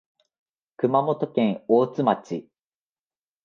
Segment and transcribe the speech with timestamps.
[0.77, 2.49] 熊本県大津町